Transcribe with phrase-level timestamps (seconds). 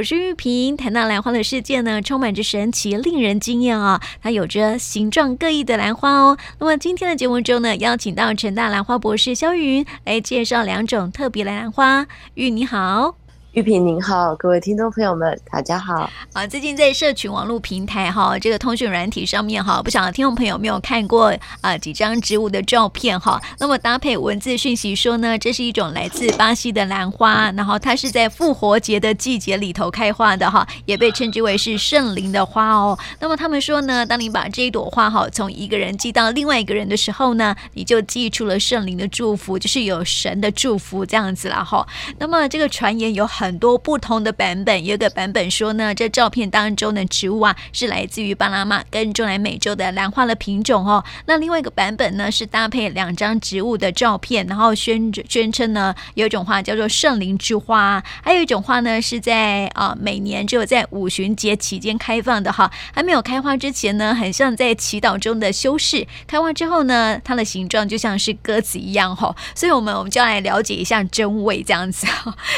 [0.00, 0.74] 我是玉萍。
[0.78, 4.00] 谈到兰花的世界呢，充满着神奇，令人惊艳哦！
[4.22, 6.38] 它有着形状各异的兰花哦。
[6.58, 12.06] 那么今天的节目中呢，邀请到陈大兰花博士肖云来介绍两种特别的兰花。
[12.32, 13.19] 玉你好。
[13.52, 16.08] 玉萍您好，各位听众朋友们，大家好。
[16.32, 23.42] 啊，最近在社群网络平台哈，这个通讯软体上面哈，不晓得听众朋友有没有看过啊几张植物的照片哈？
[23.58, 32.96] 那么搭配文字讯息说呢，这是一种来自巴西的兰花，然后它是在复活节的季节里头开花的哈，也被称之为是圣灵的花哦。
[33.18, 41.84] 那么他们说呢，当你把这一朵花哈从一个人寄到另外一个人的时候呢，你就寄出了圣灵的祝福，就是有神的祝福这样子了哈。
[42.20, 43.39] 那么这个传言有好。
[43.40, 51.02] 很多不同的版本，有一个版本说呢，这照片当中的植物啊是来自于巴拿马跟中南美洲的兰花的品种哦。
[51.24, 69.34] 那另外一个版本呢是搭配两张植物的照片，然后宣宣称呢有一种花叫做圣灵之花，还有一种花呢是在啊每年只有在五旬节期间开放的哈，还没有开花之前呢，很像在祈祷中的修饰；开花之后呢，它的形状就像是鸽子一样哈。
[69.54, 72.06] 所以我们我们就要来了解一下真伪这样子，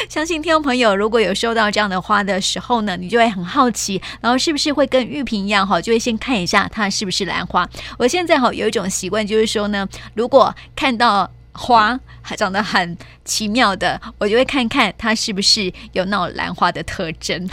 [0.09, 0.72] 相信听众朋友。
[0.73, 7.69] 朋友如果有收到这样的花的时候呢，你就会很好奇，然后是不是会跟玉萍一样哈，就会先看一下它是不是兰花。
[7.99, 11.99] 我现在哈有一种习惯，就是说呢，如果看到花
[12.35, 17.47] 长得很奇妙的，我就会看看它是不是有那种兰花的特征。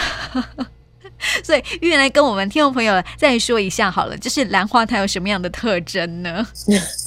[1.44, 6.46] 所以玉来跟我们听众朋友再说一下好了，就是兰花它有什么样的特征呢？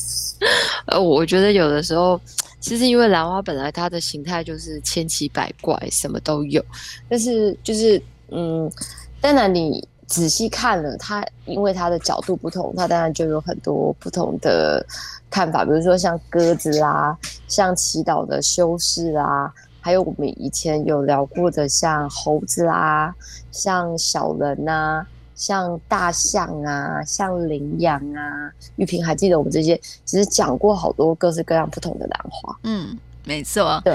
[0.85, 2.21] 呃，我觉得有的时候。
[2.63, 6.63] 其实，因为兰花本来它的形态就是千奇百怪，什么都有。
[7.09, 8.71] 但是，就是嗯，
[9.19, 14.83] 当然你仔细看了它，因为它的角度不同，它当然就有很多不同的
[15.29, 15.65] 看法。
[15.65, 17.17] 比如说像鸽子啊，
[17.49, 23.13] 像祈祷的修饰啊，还有我们以前有聊过的像猴子啊，
[23.51, 25.07] 像小人呐、啊。
[25.35, 32.57] 像大象啊，像羚羊啊，玉萍还记得我们这些，其实讲过好多各式各样不同的兰花。
[32.63, 33.93] 嗯，没错，对。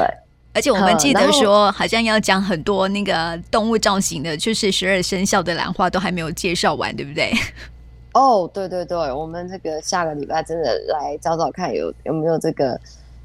[0.54, 7.32] 而且我们记得说，好像要讲很多那个动物造型的，就是十二生肖的兰花都还没有介绍完，对不对？
[8.14, 12.80] 哦，对对对，我们这个下个礼拜真的来找找看有有没有这个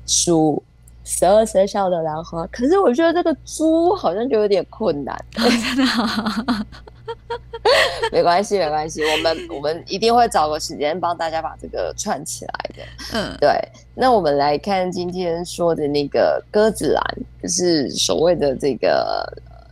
[0.05, 0.61] 书
[1.03, 2.45] 十二生肖的兰花。
[2.47, 6.65] 可是我觉得这个猪好像就有点困难， 哦、真的。
[8.11, 12.83] 没关系，没关系，我们我们一定会找个时间帮大家把这个串起来的。
[13.13, 13.49] 嗯，对。
[13.95, 17.03] 那我们来看今天说的那个鸽子兰，
[17.41, 19.25] 就是所谓的这个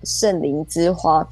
[0.03, 1.27] 圣灵之花。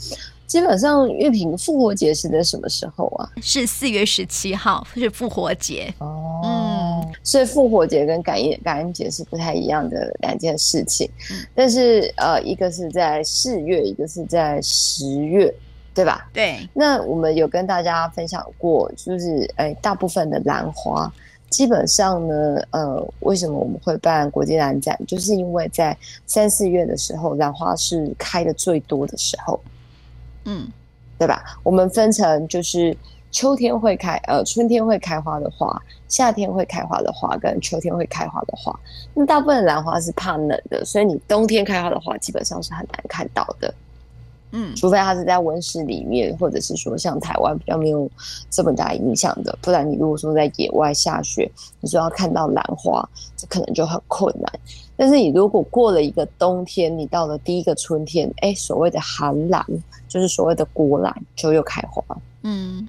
[0.48, 3.30] 基本上，玉萍复活节是在什么时候啊？
[3.40, 5.94] 是四月十七号，是复活节。
[6.00, 11.08] 哦，嗯，所以复活节跟感恩感恩节是不太一样的两件事情。
[11.32, 15.54] 嗯，但是呃，一个是在四月，一个是在十月。
[16.00, 16.30] 对吧？
[16.32, 16.70] 对。
[16.74, 21.12] 那我们有跟大家分享过，就是诶，大部分的兰花，
[21.50, 24.98] 基本上呢，呃，为什么我们会办国际兰展？
[25.06, 29.60] 就是因为在三四月的时候，兰花是开的最多的时候。
[30.46, 30.72] 嗯，
[31.18, 31.44] 对吧？
[31.64, 32.96] 我们分成就是
[33.30, 38.74] 秋天会开，呃，春天会开花的花，夏天会开花的花，跟秋天会开花的花。
[39.14, 43.74] 那大部分兰花是怕冷的，所以你冬天开花的花，基本上是很难看到的。
[44.52, 48.10] 嗯，除非它是在温室里面，或者是说像台湾比较没有
[48.50, 51.50] 这么大影响的，不然你如果说在野外下雪，
[51.82, 54.52] 你说要看到兰花，这可能就很困难。
[54.98, 59.66] 但是你如果过了一个冬天，你到了第一个春天，哎，所谓的寒兰，
[60.08, 62.04] 就是所谓的国兰，就又开花。
[62.44, 62.88] 嗯。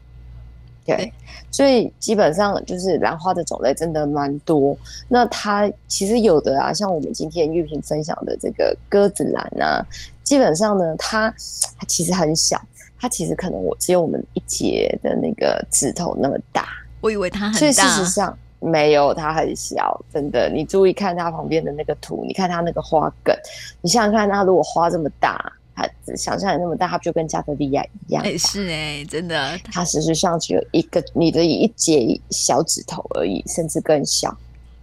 [0.83, 1.13] 对，
[1.53, 4.77] 所以基本上就是兰花的种类真的蛮多。
[5.09, 9.87] 那它其实有的啊，像我们今天玉萍分享的这个鸽子兰啊，
[10.31, 11.29] 基本上呢，它
[11.77, 12.57] 它其实很小，
[13.01, 16.69] 它其实可能我只有我们一节的那个指头那么大。
[17.01, 20.49] 我以为它很大，所以事实上没有，它很小，真的。
[20.49, 23.37] 你注意看它旁边的那个图，你看它那个花梗，
[23.81, 25.53] 你想想看，它如果花这么大。
[25.75, 28.25] 它想象那么大，它就跟加德利亚一样。
[28.39, 34.37] 是哎，真的，它事实上只有一个你的一节小指头而已，甚至更小。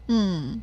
[0.07, 0.60] 嗯，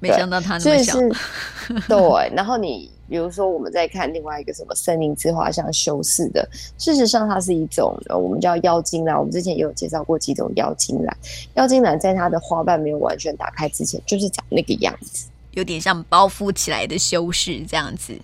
[0.00, 0.94] 没想到它那么小。
[0.98, 9.18] 是对，然后你比如说，我们在看另外一个什么森林之花，像修饰的，事实上它是一种我们叫妖精兰。
[9.18, 11.16] 我们之前也有介绍过几种妖精兰。
[11.54, 18.14] 妖精兰在它的花瓣没有完全打开之前，就是长那个样子，有点像包覆起来的修饰这样子。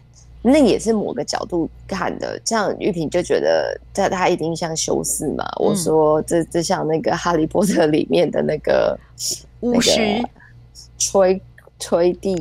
[0.47, 5.43] 那也是某个角度看的，这样玉萍就觉得它它一定像修饰嘛。
[5.59, 8.99] 嗯、我说这这像那个《哈利波特》里面的那个
[9.61, 10.23] 巫师，
[10.99, 11.41] 吹
[11.79, 12.37] 吹地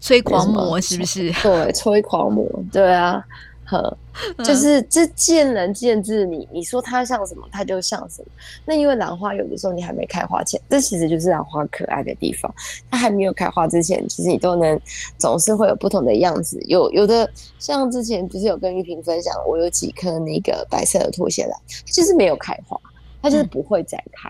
[0.00, 1.30] 吹狂魔是不是？
[1.42, 3.24] 对，吹狂魔，对啊。
[3.66, 3.96] 呵，
[4.42, 6.38] 就是这见仁见智你。
[6.38, 8.28] 你你说它像什么，它就像什么。
[8.64, 12.52] 那因为兰花有的时候你还没开花前，这其实就是兰花可爱的地方。
[12.90, 14.76] 它还没有开花之前，其实你都能
[15.18, 16.60] 总是会有不同的样子。
[16.66, 17.30] 有有的
[17.60, 21.52] 像之前不是有跟玉萍分享，我有几颗那个白色的拖鞋兰，
[21.86, 22.76] 它就是没有开花，
[23.22, 24.28] 它就是不会再开，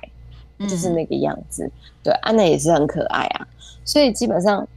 [0.59, 1.67] 嗯、就是那个样子。
[2.03, 3.47] 对，安娜也是很可爱啊。
[3.87, 4.69] 所以基本上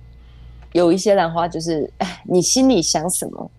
[0.74, 3.50] 有一些兰花就是，哎，你心里想什么？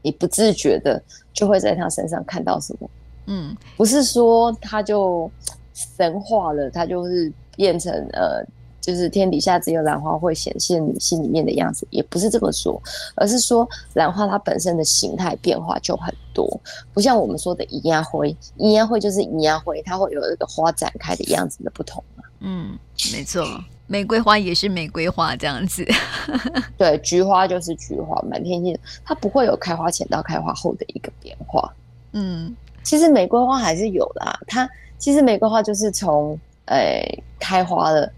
[0.00, 2.88] 你不自觉的就会在他身上看到什么，
[3.26, 5.30] 嗯，不是说他就
[5.74, 8.42] 神化了，他就是变成呃，
[8.80, 12.80] 就是天底下只有兰花会显现你心里面的样子，也不是这么说，
[13.16, 16.48] 而是说兰花它本身的形态变化就很多，
[16.94, 22.78] 不像我们说的银芽灰，银芽灰就是银芽灰，它会有一个花展开的样子的不同嘛，嗯，
[23.12, 23.44] 没错。
[23.86, 25.82] 玫瑰花也是玫瑰花这样子，
[26.76, 31.72] 对，菊花就是菊花，满天星，它不会有开花前到开花后的一个变化。
[32.12, 34.68] 嗯，其实玫瑰花还是有啦，它
[34.98, 38.12] 其实玫瑰花就是从诶、欸、开花了，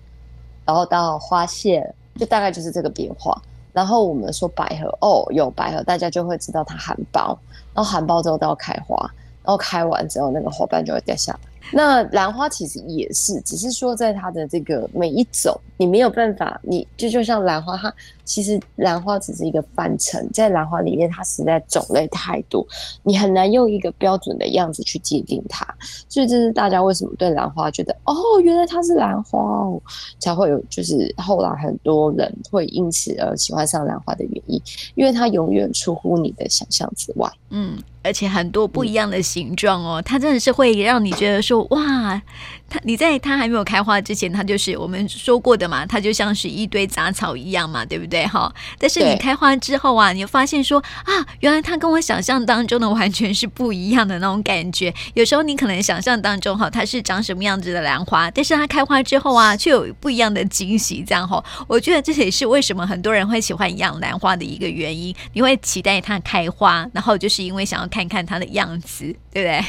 [0.65, 3.41] 然后到花谢了，就大概就是这个变化。
[3.73, 7.29] 然后我们说百合，哦，有百合，大家就会知道它含苞，
[7.73, 8.97] 然后含苞之后到开花，
[9.45, 11.39] 然后开完之后那个花瓣就会掉下来。
[11.73, 17.93] 那兰花其实也是，只是说在它的这个每一种，你没有办法，你就就像兰花，它
[18.25, 22.67] 其实兰花只是一个范畴，在兰花里面，它实在种类太多，
[23.03, 25.67] 你很难用一个标准的样子去界定它。
[26.09, 29.81] 所以这是大家为什么对兰花觉得哦，原来它是兰花哦，
[30.19, 34.61] 才会有就是后来很多人会因此而喜欢上兰花的原因，
[34.95, 37.31] 因为它永远出乎你的想象之外。
[37.51, 37.79] 嗯。
[38.03, 42.23] 而且很多不一样的形状哦，它真的是会让你觉得说哇，
[42.69, 48.53] 它你在它还没有开花之前，它就是我们说过的嘛，它就像是一堆杂草一样嘛，对不对哈？
[48.79, 54.93] 但是你开花之后啊，你就发现说啊，原来它跟我想象当中的完全是不一样的那种感觉。
[55.15, 61.05] 有时候你可能想象当中哈，它是长什么样子的兰花，但是它开花之后啊，却有不一样的惊喜。
[61.07, 65.15] 这样哈，我觉得这也是为什么很多人会喜欢养兰花的一个原因。
[65.33, 67.91] 你会期待它开花，然后就是因为想要。
[67.91, 69.65] 看看它的样子，对不对？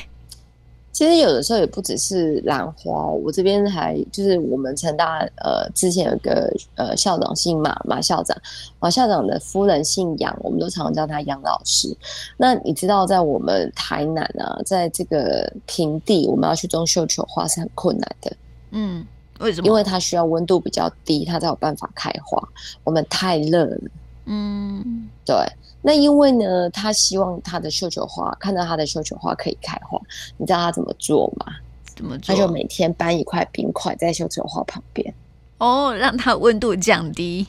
[0.91, 8.37] 其实有的时候也不只是兰花，我这边还就是我们成大呃，之前有个呃校长姓马，马校长，
[8.79, 11.95] 马校长的夫人姓杨，我们都常常叫他杨老师。
[12.35, 18.35] 那你知道，在我们台南啊，在这个平地，我们要去种绣球花是很困难的。
[18.71, 19.05] 嗯，
[19.39, 19.67] 为什么？
[19.67, 22.41] 因为它需要温度比较低，它才有办法开花。
[22.83, 23.79] 我们太热了。
[24.25, 25.35] 嗯，对。
[25.81, 29.99] 那因为呢，他希望他的绣球花看到他的绣球花可以开花，
[30.37, 31.53] 你知道他怎么做吗？
[31.95, 32.33] 怎么做？
[32.33, 35.13] 他就每天搬一块冰块在绣球花旁边，
[35.57, 37.45] 哦，让它温度降低，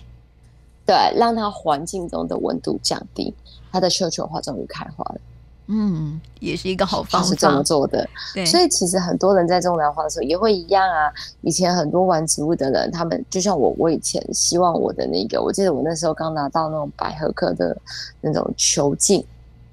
[0.85, 3.33] 对，让它环境中的温度降低，
[3.71, 5.21] 他的绣球花终于开花了。
[5.69, 8.07] 嗯，也是一个好方法，是这么做的。
[8.35, 11.11] 对，所以其实很多人在种兰花的时候也会一样啊。
[11.41, 17.77] 以前很多玩植物的人，他们就像我，我以前希望我的那个，我记得我那时候刚拿到那种百合科的
[18.21, 19.25] 那种球茎，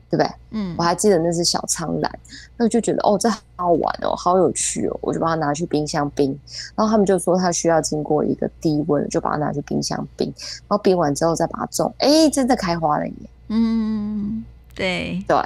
[0.10, 0.32] 对不对？
[0.52, 2.20] 嗯，我还记得那是小苍兰，
[2.56, 6.38] 那我就觉得哦，这好好玩哦，好有趣哦，我就把它拿去冰箱冰。
[6.76, 10.32] 然后他们就说它需要经过一个低温，就把它拿去冰箱冰。
[10.68, 13.14] 然后冰完之后再把它种，哎，真的开花了耶！
[13.48, 14.46] 嗯，
[14.76, 15.38] 对对。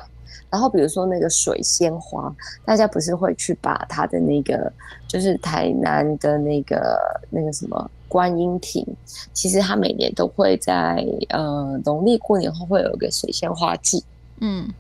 [0.49, 2.33] 然后比如说那个水仙花，
[2.65, 4.71] 大家不是会去把它的那个，
[5.07, 6.99] 就是台南的那个
[7.29, 8.85] 那个什么观音亭，
[9.33, 14.03] 其实它每年都会在呃农历过年后会有一个水仙花季，
[14.39, 14.71] 嗯，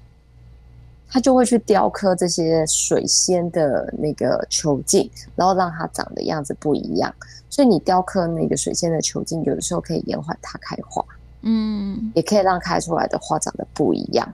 [1.09, 7.13] 他就会去雕刻这些水仙的那个球茎，然后让它长的样子不一样，
[7.49, 11.03] 所以你雕刻那个水仙的球茎，有的时候可以延缓它开花，
[11.41, 14.31] 嗯，也可以让开出来的花长得不一样。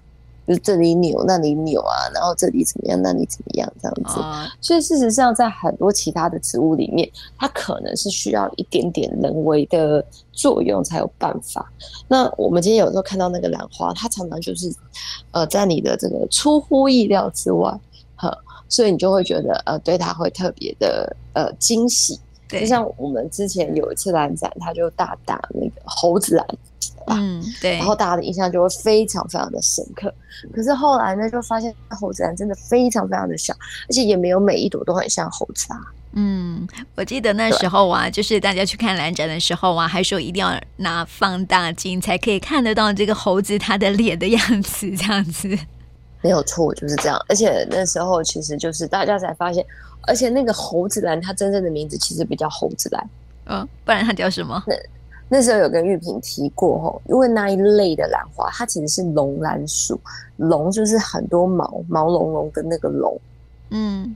[0.50, 4.20] 就这里扭，那里扭啊，然后这里怎么样，那里怎么样，这样子。
[4.20, 11.72] Uh, 所以事实上，在很多其他的植物里面，它可能是需要一点点人为的作用才有办法。
[12.08, 14.74] 那我们今天有时候看到那个兰花，它常常就是，
[15.30, 17.72] 呃，在你的这个出乎意料之外，
[18.16, 18.36] 哈，
[18.68, 22.20] 所以你就会觉得，呃，对它会特别的呃惊喜。
[22.48, 26.48] 对，就像我们之前有一次兰展，它就大大那个猴子兰。
[27.08, 30.14] 嗯，对，然后大家的印象就会非常非常的深刻。
[30.54, 33.54] 可是后来呢，就发现猴子兰真的非常非常的小，
[33.88, 35.80] 而且也没有每一朵都很像猴子啊。
[36.14, 45.58] 嗯，我记得那时候啊，就是大家去看兰展的时候啊，还说一定要拿放大镜才可以看得到这个猴子它的脸的样子，这样子。
[46.22, 47.18] 没有错，就是这样。
[47.30, 49.66] 而且那时候其实就是大家才发现，
[50.02, 53.10] 而且那个猴子兰它真正的名字其实不叫猴子兰，
[53.46, 54.62] 嗯，不然它叫什么？
[55.32, 60.00] 那时候有跟玉萍提过吼，因为那一类的兰花，它其实是龙兰属，
[60.38, 63.16] 龙就是很多毛毛茸茸的那个龙，
[63.70, 64.16] 嗯，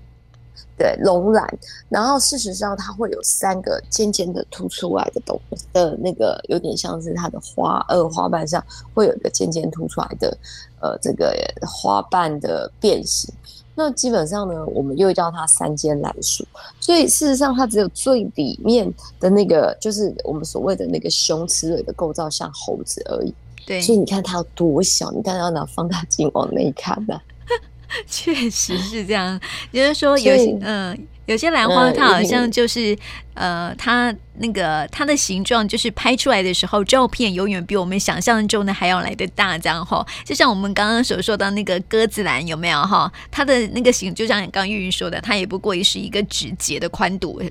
[0.76, 1.48] 对，龙兰。
[1.88, 5.40] 然后事实上，它会有三个尖尖的凸出来的东
[5.72, 8.64] 的那个，有点像是它的花呃花瓣上
[8.96, 10.36] 会有一个尖尖凸出来的
[10.82, 13.32] 呃这个花瓣的变形。
[13.76, 16.46] 那基本上呢，我们又叫它三间兰属，
[16.80, 23.34] 所以事实上它只有最里面的那个，就是我们所谓的那个胸齿蕊的构造像猴子而已。
[23.66, 27.20] 对，所以你看它有多小，你看要拿放大镜往内看的，
[28.08, 29.40] 确实是这样。
[29.72, 31.08] 就是说有些嗯。
[31.26, 32.94] 有些兰花，它好像就是，
[33.36, 40.06] 嗯、呃，它那个它的形状，就是拍出来的时候，照片永远比我们想象中的还要来的大，这样哈。
[40.26, 43.12] 就像我们刚刚所说的那个鸽子兰，有没有哈？
[43.32, 47.42] 它的那个形，就像你刚刚玉云说的，它也不过于是一个指节的宽度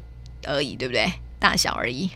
[0.44, 1.10] 而已，对不对？
[1.38, 2.10] 大小而已。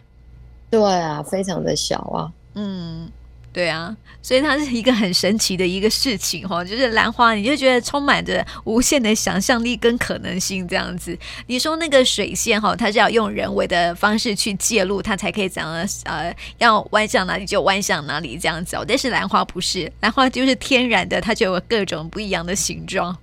[0.69, 2.31] 对啊，非常的小啊。
[2.55, 3.11] 嗯。
[3.57, 11.19] 对啊，所以它是一个很神奇的一个事情哈， 就是兰花，你就觉得充满着无限的想象力跟可能性这样子。
[11.47, 15.73] 你说那个水线哈，它是要用人为的方式去介入，它才可以怎样
[16.05, 18.85] 呃，要弯向哪里就弯向哪里这样子哦。
[18.87, 23.17] 但是兰花不是，兰花就是天然的，它就有各种不一样的形状，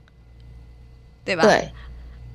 [1.23, 1.43] 对吧？
[1.43, 1.71] 对，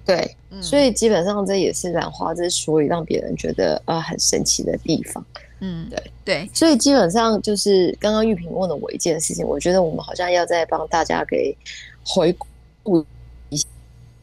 [0.06, 5.26] 对，嗯，所以基本上这也是兰花之所以让别人觉得啊，呃，很神奇的地方。
[5.60, 11.56] 嗯，对对，所以基本上就是刚刚玉萍问了我一件事情，我觉得我们好像要再帮大家给
[12.04, 12.32] 回
[12.82, 13.04] 顾
[13.48, 13.56] 一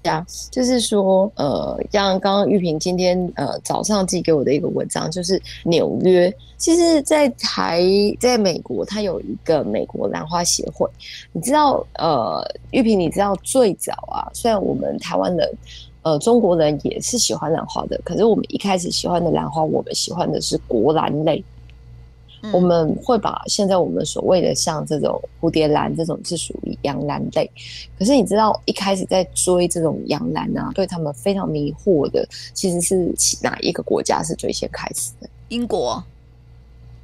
[0.03, 7.83] 下，就是说，呃，像刚刚玉萍今天呃早上寄给我的一个文章，就是纽约，其实，在台
[8.19, 10.89] 在美国，它有一个美国兰花协会，
[11.33, 15.57] 你知道，呃，玉萍，你知道最早啊，虽然我们台湾人。
[16.05, 21.43] 呃，中国人也是喜欢兰花的，可是我们一开始喜欢的兰花，我们喜欢的是国兰类。
[22.43, 27.49] 嗯、我们会把现在我们所谓的像这种蝴蝶兰这种是属于洋兰类。
[27.97, 35.27] 可是你知道一开始在追这种洋兰啊，对他们非常迷惑的，其实是哪一个国家是最先开始的？
[35.49, 36.03] 英国。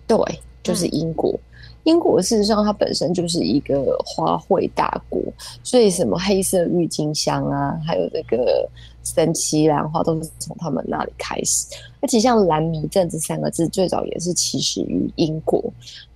[0.05, 0.17] 对，
[0.61, 1.31] 就是英国。
[1.31, 1.47] 嗯
[1.83, 5.19] 英国事实上，它本身就是一个花卉大国，
[5.63, 8.69] 所以什么黑色郁金香啊，还有这个
[9.03, 11.67] 神奇兰花，都是从他们那里开始。
[12.01, 15.63] 而且像蓝迷阵这三个字，最早也是起始于英国。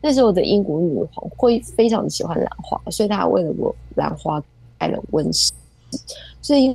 [0.01, 4.43] 那时候的英国女皇会非常喜欢兰花，所以她为了我兰花
[4.79, 5.51] 开了温室。
[6.41, 6.65] 所以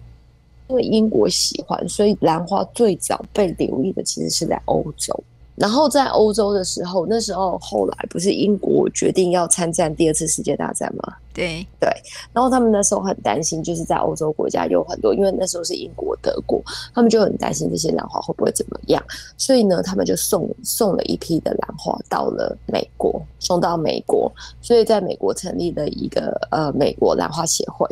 [0.68, 5.18] 因为英国喜欢，所以兰花最早被留意的其实是在欧洲。
[5.60, 11.16] 然后在欧洲的时候，那时候后来不是英国决定要参战第二次世界大战吗？
[11.34, 11.86] 对对。
[12.32, 16.62] 然后他们那时候很担心，就是在欧洲国家有很多，因为那时候是英国、德国，
[16.94, 19.04] 他们就很担心这些兰花会不会怎么样，
[19.36, 27.86] 所以呢，他们就送送了一批的兰花到了美国，送到美国，所以在美国成立了一个呃美国兰花协会，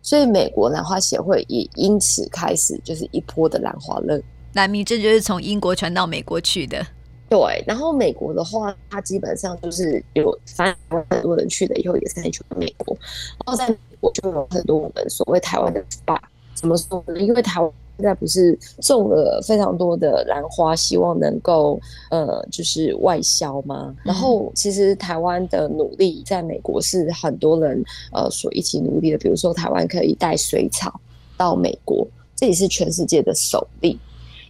[0.00, 4.18] 所以美国兰花协会也因此开始就是一波的兰花热。
[4.54, 6.86] 南明镇就是从英国传到美国去的，
[7.28, 7.64] 对。
[7.66, 12.96] 然后美国的话，它基本上就是有翻很多人去了以后，也是很喜欢美国。
[13.44, 16.18] 然后在美国就有很多我们所谓台湾的 SPA，，
[16.54, 17.18] 怎么说呢？
[17.20, 21.80] 因为台湾现在不是种了非常多的兰花，希望能够
[22.10, 23.92] 呃，就是外销吗？
[24.04, 27.82] 然后其实台湾的努力在美国是很多人
[28.12, 29.18] 呃所一起努力的。
[29.18, 31.00] 比如说台湾可以带水草
[31.36, 32.06] 到美国，
[32.36, 33.98] 这也是全世界的首例。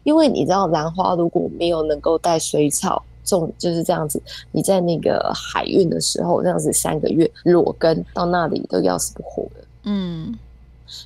[0.05, 4.23] 因为你知道，兰花如果没有能够带水草种，就是这样子。
[4.53, 9.65] 你在那个海运的时候，这样子三个月裸根到那里都要死不活的。
[9.85, 10.39] 嗯，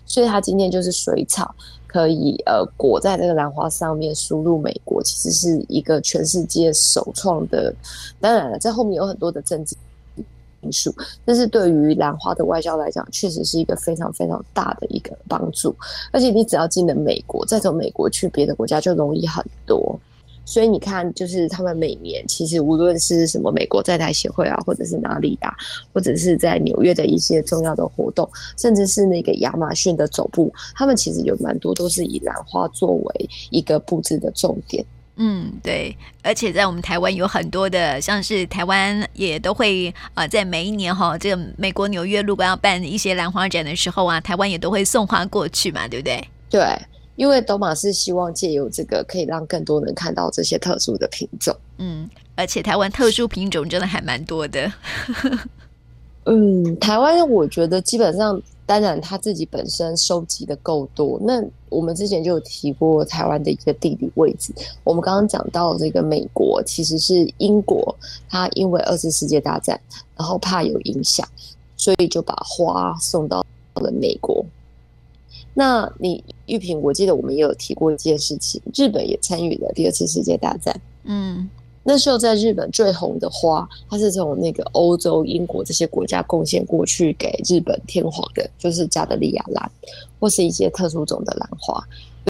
[0.05, 1.55] 所以它今天就是水草
[1.87, 7.75] 可以呃裹在这个兰花上面输入美国，其实是一个全世界首创的。
[8.21, 9.75] 当然了，在后面有很多的政治。
[10.61, 15.75] 因素，但是对于兰花的外销来讲，确实是一个非常非常大的一个帮助。
[16.13, 19.99] 而且你只要进了美国，再从美国去别的国家就容易很多。
[20.45, 25.55] 所以你看，就是他们每年其实无论是什么美国在台协会啊，或者是哪里啊，
[25.93, 34.83] 或者是在纽约的一些重要的活动，甚至是那个亚马逊的总部，他们其实有蛮多都是以兰花作为一个布置的重点。
[35.21, 46.25] 嗯，对，而且在我们台湾有很多的，像是台湾也都会啊、呃，在每一年哈，这个美国纽约如果要办一些兰花展的时候啊，台湾也都会送花过去嘛，对不对？
[46.49, 46.65] 对，
[47.17, 51.53] 因为斗马是希望借由这个，可以让更多人看到这些特殊的品种。
[51.79, 54.73] 嗯，而且台湾特殊品种真的还蛮多的。
[56.27, 61.19] 嗯，台湾我觉得基本上当然他自己本身收集的够多。
[61.23, 64.53] 那我们之前就有提过台湾的一个地理位置。
[64.85, 67.97] 我们刚刚讲到这个美国，其实是英国，
[68.29, 69.81] 他因为二次世界大战，
[70.15, 71.27] 然后怕有影响，
[71.79, 73.43] 所以就把花送到
[73.77, 74.45] 了美国。
[75.55, 80.79] 那你玉萍，我记得我们也有提过一件事情，日本也参与了第二次世界大战。
[81.05, 81.49] 嗯。
[81.85, 89.71] 那时候在日本最红的花，它是从那个欧洲、英国这些国家贡献过去给日本天皇的，就是加德利亚兰，
[90.21, 91.83] 或是一些特殊种的兰花，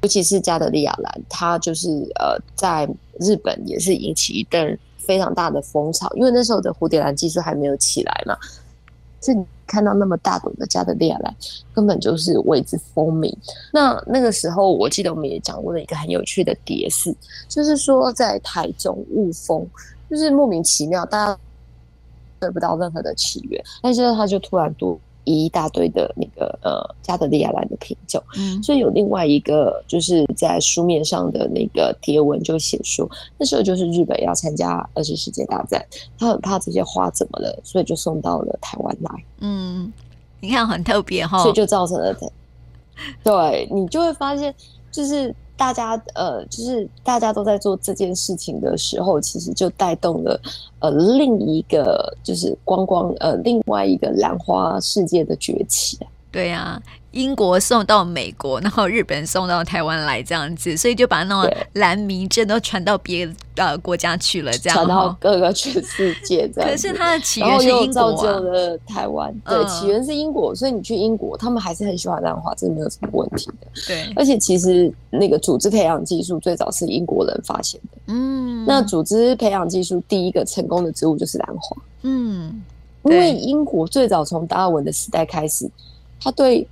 [0.02, 1.88] 尤其是加德利亚兰，它就是
[2.20, 2.88] 呃在
[3.18, 8.36] 日本也是引起一阵非常大的风潮，因为那时候的蝴蝶兰技术还没有起来嘛。
[9.20, 11.34] 是你看到那么大朵的加德利亚兰，
[11.74, 13.34] 根本就是为之风靡。
[13.72, 17.14] 那那个时候，我记得我们也讲过了一个很有趣的蝶式，
[17.48, 19.66] 就是说在台中雾峰，
[20.08, 21.38] 就是莫名其妙，大家
[22.38, 24.98] 得不到任何的起源，但是它就突然多。
[25.34, 35.84] 一大堆的那个呃加德利亚兰的品种，嗯，所以有另外一个就是在书面上的那个贴文就写说，那时候就是日本要参加二次世界大战，
[36.18, 39.24] 他很怕这些花怎么了，所以就送到了台湾来。
[39.40, 39.92] 嗯，
[40.40, 42.16] 你看很特别哈，所以就造成了，
[43.22, 44.54] 对你就会发现
[44.90, 45.34] 就是。
[45.58, 50.40] 大家呃，就是大家都在做这件事情的时候，其实就带动了
[50.78, 55.98] 呃另一个就是光光呃另外一个兰花世界的崛起。
[56.30, 56.82] 对呀、啊。
[57.12, 66.70] 英国送到美国，然后日本送到台湾来，这样子，所以就把那种兰迷症都传到别的国家去了，这样传到各个全世界这样。
[66.70, 69.34] 可是它的起源是英国、啊，造就了台湾。
[69.46, 73.66] 对、嗯，起源是英国，所以你去英国，他们还是很喜欢兰花，这没有什么问题的。
[73.86, 77.98] 对，而且其实那个组织培养技术最早是英国人发现的。
[78.08, 81.82] 嗯，那组织培养技术第一个成功的植物就是兰花。
[82.02, 82.62] 嗯，
[83.04, 85.68] 因为英国最早从达尔文的时代开始，
[86.20, 86.66] 他对。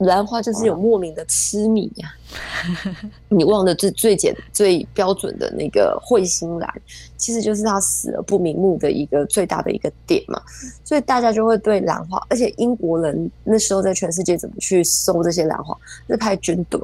[0.00, 6.70] 兰花就是有莫名的痴迷呀、啊，你忘了最最简最标准的那个彗星兰，
[7.16, 10.38] 其实就是他死而不瞑目的一个最大的一个点嘛，
[10.84, 15.74] 所以大家就会对兰花，而且英国人那时候在全世界怎么去收这些兰花，
[16.08, 16.78] 是派军队，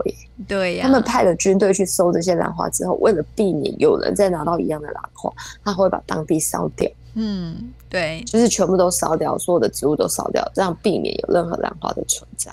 [0.48, 5.30] 对呀、啊，他们派了军队去收这些兰花之后，为了避免有人再拿到一样的兰花，
[5.62, 6.90] 他会把当地烧掉。
[7.14, 12.50] 嗯，对，就是全部都烧掉，所有的植物都烧掉，这样避免有任何兰花的存在。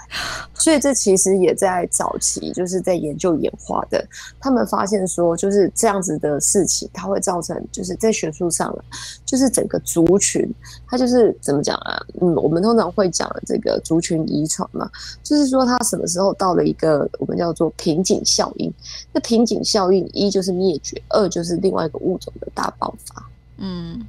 [0.53, 4.05] 所以这其实也在早期，就是在研究演化的，
[4.37, 8.83] 他们发现说，就是这样子的事情，它会造成，就是在学术上了，
[9.25, 10.45] 就是整个族群，
[10.85, 11.97] 它就是怎么讲啊？
[12.19, 14.89] 嗯，我们通常会讲这个族群遗传嘛，
[15.23, 18.69] 就是说它什么时候到了一个我们叫做瓶颈效应。
[19.13, 23.25] 那瓶颈效应一就是灭绝，二就是另外一个物种的大爆发。
[23.55, 24.05] 嗯。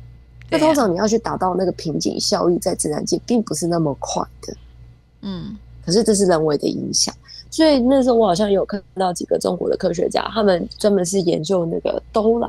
[0.50, 4.54] 那通常你要去达到那个瓶颈效益，在自然界并不是那么快的，
[5.22, 7.14] 嗯，可是这是人为的影响。
[7.50, 12.48] 所以那时候我好像有看到几个中国的科学家，他们专门是研究那个兜兰，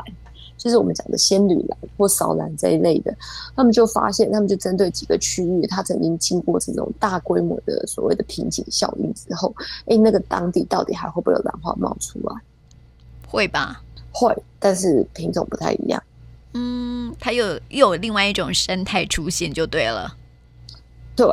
[0.58, 3.12] 就是我们讲的仙女兰或扫兰这一类的，
[3.56, 9.54] 他们就发现，他们就针对几个区域，它曾经经过这种大规模的所谓的瓶颈效应之后，
[9.86, 12.36] 哎，那个当地到底还会不会有兰花冒出来？
[13.28, 16.02] 会吧，会，但是品种不太一样。
[16.54, 20.16] 嗯，它又又有另外一种生态出现，就对了。
[21.16, 21.28] 对，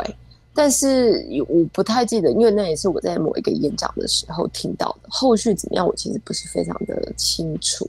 [0.54, 5.08] 但是我不太记得，因为那也是我在某一个演讲的时候听到的。
[5.08, 7.88] 后续怎么样，我其实不是非常的清楚。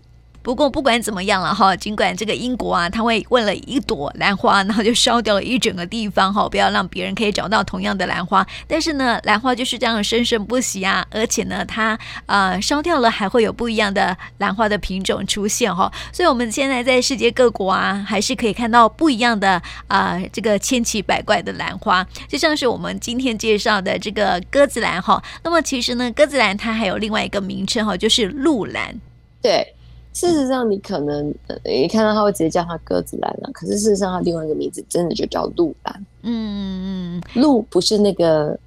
[0.50, 8.44] 不过不管怎么样了哈，尽管这个英国啊，他会为了一朵兰花，然后就烧掉了一整个地方哈，不要让别人可以找到同样的兰花。
[8.68, 15.92] 但是呢，兰花就是这样生生不息啊，而且呢，它呃烧掉了还会有不一样的兰花的品种出现哈。
[16.12, 25.22] 所以我们现在在世界各国啊，还是可以看到不一样的啊、这个千奇百怪的兰花，就像是我们今天介绍的这个鸽子兰哈。
[25.44, 29.00] 那么其实呢，鸽子兰它还有另外一个名称哈，就是鹿兰。
[29.44, 29.76] 对。
[30.20, 36.06] 事实上，你可能一看到他会直接叫它鸽子兰了，可是事实上，它另外一个名字真的就叫鹿兰。
[36.24, 38.60] 嗯嗯，鹿不是那个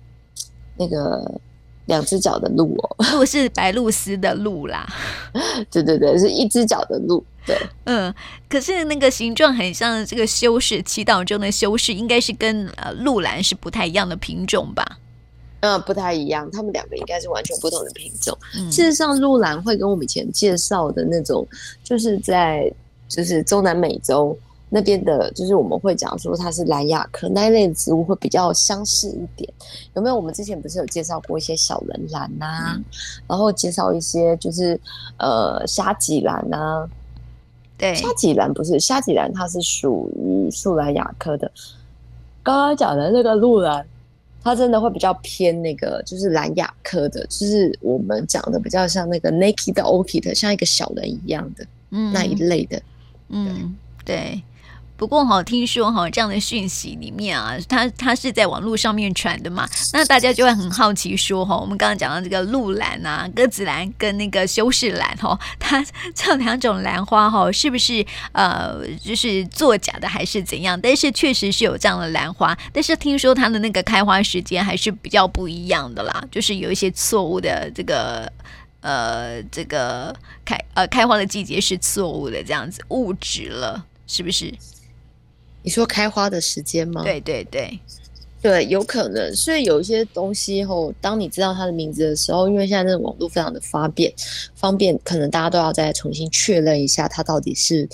[0.79, 1.31] 那个
[1.85, 4.87] 两只脚的鹿哦， 鹿是白鹭鸶的鹭啦。
[5.71, 7.23] 对对对，是一只脚的鹿。
[7.45, 8.15] 对，嗯，
[8.49, 14.99] 可是那个形状很像这个修士祈祷中的修士，应该是跟呃鹿兰是不太一样的品种吧？
[15.62, 18.37] 呃，不太一样，他们两个应该是完全不同的品种。
[18.57, 21.46] 嗯、事实上，鹿兰会跟我们以前介绍的那种，
[21.85, 22.68] 就是在
[23.07, 24.37] 就是中南美洲
[24.68, 29.48] 那边的，就是我们会讲说它是兰亚科那一类的植物会比较相似一点。
[29.94, 30.16] 有没有？
[30.16, 32.85] 我们之前不是有介绍过一些小人兰呐、啊嗯，
[33.29, 34.79] 然后介绍一些就是
[35.18, 36.90] 呃虾脊兰呐、啊。
[37.79, 41.48] 对，虾脊兰不是虾脊兰，它是属于树兰亚科的。
[42.42, 43.87] 刚刚讲的那个露兰。
[44.43, 52.83] 它真的会比较偏那个，就是蓝雅科的，就是我们讲的比较像那个 naked orchid，像一个小人一样的，嗯，那一类的，
[53.29, 53.75] 嗯，
[54.05, 54.43] 对。
[55.03, 65.85] 不过哈，听说哈这样的讯息里面啊，它它是在网络上面传的嘛，那大家就会很好奇说哈，我们刚刚讲到这个鹿兰啊、鸽子兰跟那个修饰兰哈， 它
[66.15, 70.81] 这两种兰花哈，是不是呃就是作假的还是怎样？
[70.81, 78.33] 但是确实是有这样的兰花，但是听说它的那个开花时间还是比较不一样的啦，就是有一些错误的这个
[78.83, 84.55] 呃这个开呃开花的季节是错误的，这样子误植了，是不是？
[85.62, 87.03] 你说开花的时间吗？
[87.03, 87.79] 对对对，
[88.40, 89.35] 对，有可能。
[89.35, 94.12] 所以有一些东西后，当你知道它的名字的时候，因为现在这个网络非常的方便，
[94.55, 97.88] 方便可能大家都要再重新确认一下，它到底是。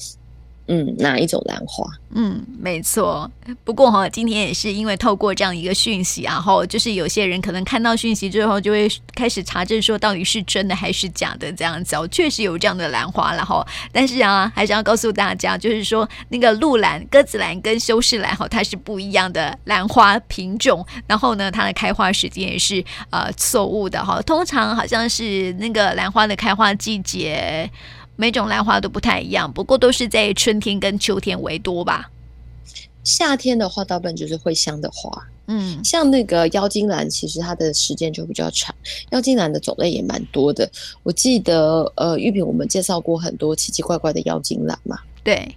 [0.69, 1.85] 嗯，哪一种兰花？
[2.15, 3.31] 嗯，没错。
[3.65, 12.07] 不过哈，今天也是因为透过这样一个讯息啊，后就是有些人可能看到讯息之后，就会开始查证说到底是真的还是假的这样子哦。
[12.09, 20.87] 确实有这样的兰花了哈，但是啊，还是要告诉大家，就是说那个鹿兰、鸽子兰跟修饰兰哈，它是不一样的兰花品种。
[21.07, 24.21] 然后呢，它的开花时间也是呃错误的哈。
[24.23, 27.71] 通常好像是那个兰花的开花季节。
[28.21, 32.11] 每种兰花都不太一样，不过都是在春天跟秋天为多吧。
[33.05, 35.25] 夏天的话，大部分就是会香的花。
[35.47, 38.75] 嗯，像那个妖精兰，其实它的时间就比较长。
[39.11, 40.69] 妖精兰的种类也蛮多的。
[41.05, 44.99] 我记得，呃，玉萍我们介绍过很多奇奇怪怪的妖精兰嘛。
[45.23, 45.55] 对，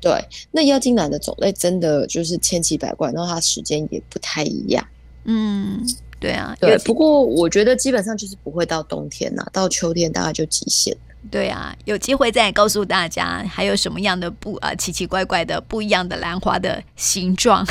[0.00, 4.86] 对，那妖精兰的种类真的就是千奇百怪，然后它时间也不太一样。
[5.24, 5.84] 嗯，
[6.20, 6.78] 对啊，对。
[6.78, 10.96] 不过我觉得基本上就是不会到冬天呐，到秋天大概就极限。
[11.30, 17.66] 对啊，有机会再告诉大家还有什么样的不啊奇奇怪怪的不一样的兰花的形状。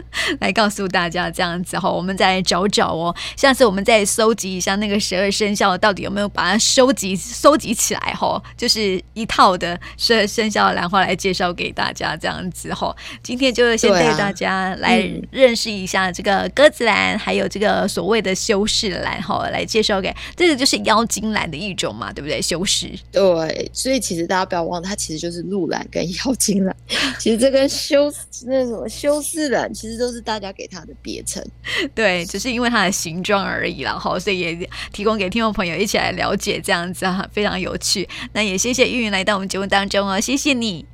[0.40, 3.14] 来告诉大家这样子哈，我们再找找哦。
[3.36, 12.94] 下次我们再搜集一下那个十二生肖到底有没有把它收集收集起来哈，就是一套的十二生肖的兰花来介绍给大家这样子哈。
[13.22, 22.40] 今天就先带大家来认识一下这个鸽子兰，还有这个所谓的修饰兰哈，来介绍给这个就是妖精兰的一种嘛，对不对？
[22.40, 26.76] 修饰对，所以其实大家不要忘了，它其实就是鹿兰跟妖精兰。
[27.18, 28.12] 其实这跟修
[28.46, 29.63] 那什么修饰兰。
[29.72, 31.42] 其实都是大家给它的别称，
[31.94, 38.08] 对，只是因为它的形状而已啦，哈，所以也提供给听众朋友一起来了解，这样子啊，非常有趣。
[38.32, 40.84] 那也谢谢玉云来到我们节目当中哦，谢谢你，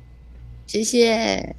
[0.67, 1.55] 谢谢。